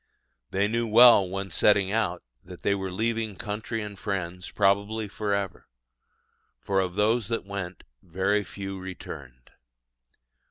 They 0.49 0.67
knew 0.67 0.87
well, 0.87 1.29
when 1.29 1.51
setting 1.51 1.91
out, 1.91 2.23
that 2.43 2.63
they 2.63 2.73
were 2.73 2.89
leaving 2.91 3.35
country 3.35 3.83
and 3.83 3.99
friends 3.99 4.49
probably 4.49 5.07
for 5.07 5.35
ever; 5.35 5.67
for 6.59 6.79
of 6.79 6.95
those 6.95 7.27
that 7.27 7.45
went, 7.45 7.83
very 8.01 8.43
few 8.43 8.79
returned. 8.79 9.51